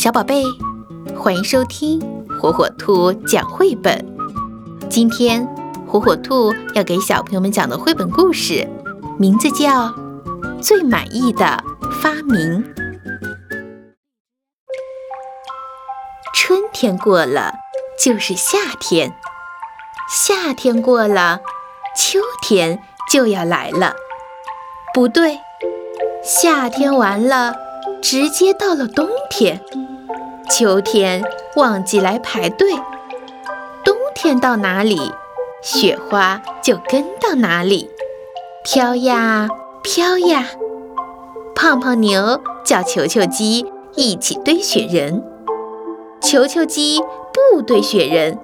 [0.00, 0.42] 小宝贝，
[1.14, 2.00] 欢迎收听
[2.40, 4.02] 火火兔讲绘本。
[4.88, 5.46] 今天
[5.86, 8.66] 火火兔要给小朋友们讲的绘本故事，
[9.18, 9.88] 名字叫
[10.62, 11.62] 《最满意的
[12.00, 12.64] 发明》。
[16.32, 17.52] 春天过了，
[18.02, 19.10] 就是夏天；
[20.08, 21.40] 夏天过了，
[21.94, 22.82] 秋天
[23.12, 23.92] 就要来了。
[24.94, 25.40] 不对，
[26.24, 27.54] 夏天完了，
[28.00, 29.62] 直接到了冬天。
[30.50, 31.22] 秋天
[31.54, 32.72] 忘记来排队，
[33.84, 35.12] 冬天到哪里，
[35.62, 37.88] 雪花就跟到哪里，
[38.64, 39.48] 飘呀
[39.80, 40.48] 飘呀。
[41.54, 43.64] 胖胖牛叫球球鸡
[43.94, 45.22] 一起堆雪人，
[46.20, 47.00] 球球鸡
[47.52, 48.36] 不堆雪人，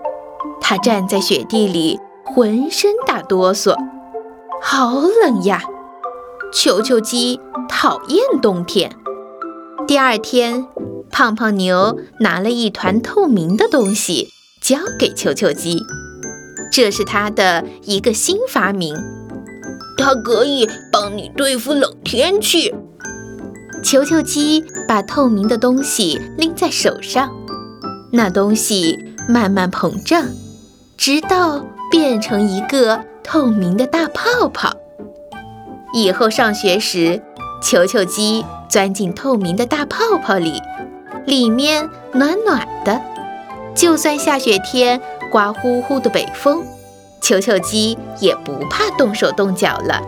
[0.60, 3.74] 它站在雪地里，浑身打哆嗦，
[4.62, 5.60] 好冷呀。
[6.54, 8.92] 球球鸡讨厌冬天。
[9.88, 10.68] 第二天。
[11.10, 14.28] 胖胖牛拿了一团透明的东西，
[14.60, 15.82] 交给球球鸡。
[16.70, 18.94] 这是他的一个新发明，
[19.96, 22.74] 它可以帮你对付冷天气。
[23.82, 27.30] 球球鸡把透明的东西拎在手上，
[28.12, 30.24] 那东西慢慢膨胀，
[30.96, 34.76] 直到变成一个透明的大泡泡。
[35.94, 37.22] 以后上学时，
[37.62, 40.60] 球球鸡钻进透明的大泡泡里。
[41.26, 43.00] 里面暖暖的，
[43.74, 46.64] 就算下雪天刮呼呼的北风，
[47.20, 50.00] 球球鸡也不怕动手动脚了。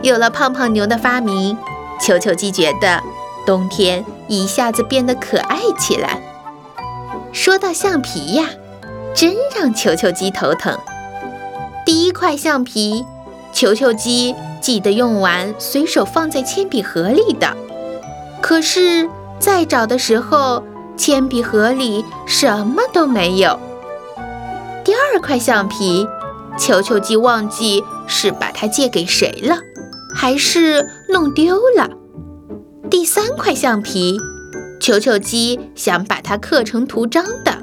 [0.00, 1.58] 有了胖胖牛的发明，
[2.00, 3.02] 球球鸡觉得
[3.44, 6.20] 冬天一下子变得可爱起来。
[7.32, 8.48] 说到橡皮呀，
[9.14, 10.78] 真让球球鸡头疼。
[11.84, 13.04] 第一块橡皮，
[13.52, 17.56] 球球鸡记得用完随手放在铅笔盒里的，
[18.40, 19.10] 可是。
[19.42, 20.62] 再找的时候，
[20.96, 23.58] 铅笔盒里什么都没有。
[24.84, 26.06] 第二块橡皮，
[26.56, 29.56] 球球鸡忘记是把它借给谁了，
[30.14, 31.90] 还是弄丢了。
[32.88, 34.16] 第三块橡皮，
[34.80, 37.58] 球球鸡想把它刻成图章的，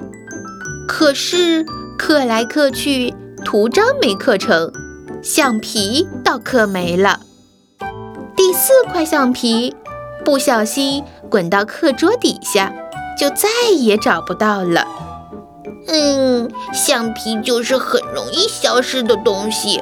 [0.85, 1.65] 可是
[1.97, 3.13] 刻来刻去，
[3.45, 4.69] 图章没刻成，
[5.21, 7.21] 橡皮倒刻没了。
[8.35, 9.73] 第四块橡皮，
[10.25, 11.05] 不小心。
[11.29, 12.73] 滚到课桌底下，
[13.17, 13.47] 就再
[13.77, 14.87] 也找不到了。
[15.87, 19.81] 嗯，橡皮就是很容易消失的东西。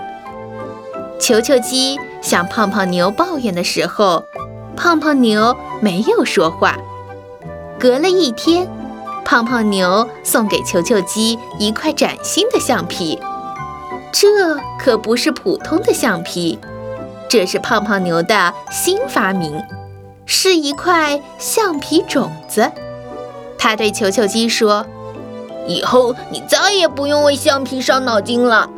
[1.19, 4.23] 球球鸡向胖胖牛抱怨的时候，
[4.75, 6.77] 胖胖牛没有说话。
[7.79, 8.67] 隔了一天，
[9.25, 13.19] 胖胖牛送给球球鸡一块崭新的橡皮。
[14.11, 14.27] 这
[14.79, 16.59] 可不是普通的橡皮，
[17.29, 19.61] 这是胖胖牛的新发明。
[20.29, 22.69] 是一块橡皮种子，
[23.57, 24.85] 他对球球鸡说
[25.65, 28.69] ：“以后你再也不用为橡皮伤脑筋了。”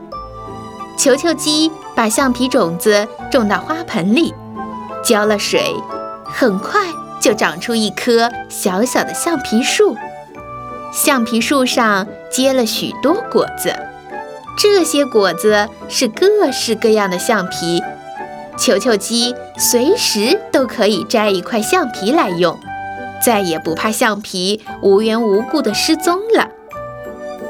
[0.96, 4.32] 球球鸡把橡皮种子种到花盆里，
[5.04, 5.76] 浇了水，
[6.24, 6.82] 很快
[7.20, 9.98] 就长出一棵小小的橡皮树。
[10.94, 13.76] 橡皮树上结了许多果子，
[14.56, 17.82] 这些果子是各式各样的橡皮。
[18.60, 22.60] 球球鸡随时都可以摘一块橡皮来用，
[23.26, 26.50] 再也不怕橡皮无缘无故的失踪了。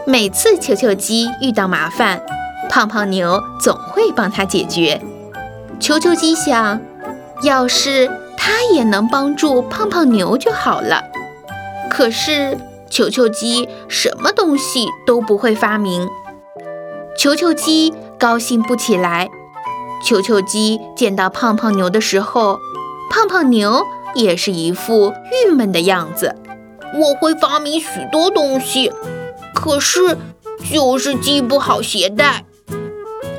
[0.06, 2.22] 每次球球鸡遇到麻烦，
[2.70, 5.02] 胖胖牛总会帮他解决。
[5.80, 6.80] 球球鸡想，
[7.42, 11.04] 要是他也能帮助胖胖牛就好了。
[11.90, 12.56] 可是
[12.88, 16.08] 球球鸡什么东西都不会发明，
[17.18, 19.28] 球球鸡高兴不起来。
[20.04, 22.60] 球球鸡见到胖胖牛的时候，
[23.10, 25.14] 胖胖牛也是一副
[25.46, 26.36] 郁闷的样子。
[26.94, 28.92] 我会发明许多东西，
[29.54, 30.18] 可是
[30.72, 32.46] 就是系不好鞋带。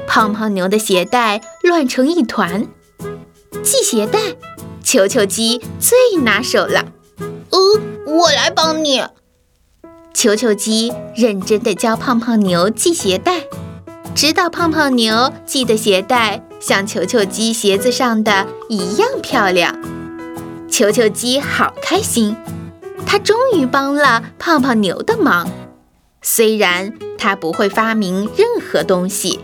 [0.07, 2.69] 胖胖牛的鞋带乱成一团，
[3.63, 4.19] 系鞋带，
[4.83, 6.87] 球球鸡最拿手了。
[7.51, 7.59] 呃，
[8.07, 9.03] 我来帮你。
[10.13, 13.45] 球球鸡认真地教胖胖牛系鞋带。
[14.13, 19.75] 直到胖胖牛系的鞋带像球球鸡鞋子上的一样漂亮，
[20.71, 22.37] 球球鸡好开心，
[23.07, 25.51] 它终于帮了胖胖牛的忙。
[26.23, 29.41] 虽然它不会发明任何东西，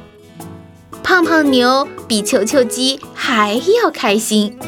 [1.02, 4.58] 胖胖牛比球球鸡还要开心。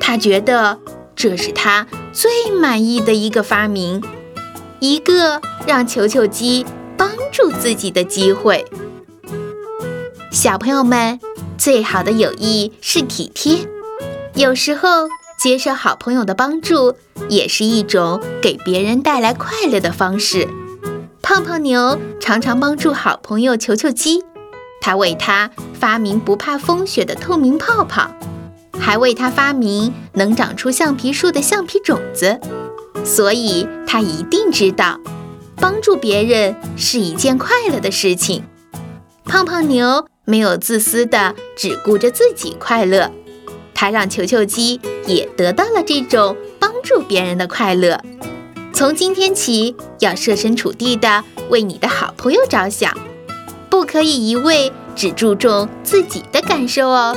[0.00, 0.78] 他觉得
[1.16, 4.02] 这是他最满意的一个发明，
[4.80, 6.64] 一个让球球鸡
[6.96, 8.64] 帮助自己的机会。
[10.30, 11.18] 小朋友们，
[11.64, 13.66] 最好的友谊是体贴。
[14.34, 15.08] 有时候
[15.38, 16.94] 接受好朋友的帮助，
[17.30, 20.46] 也是一种给别人带来快乐的方式。
[21.22, 24.22] 胖胖牛常常帮助好朋友球球鸡，
[24.82, 28.10] 他为他发明不怕风雪的透明泡泡，
[28.78, 32.38] 还为他发明能长出橡皮树的橡皮种子。
[33.06, 35.00] 所以，他一定知道，
[35.56, 38.44] 帮助别人是一件快乐的事情。
[39.24, 43.10] 胖胖牛没有自私的只顾着自己快乐，
[43.74, 48.00] 他让球球鸡也得到了这种帮助别人的快乐。
[48.72, 52.96] 从今天起，要设身处地的为你的好朋友着想，
[53.68, 57.16] 不可以一味只注重自己的感受哦。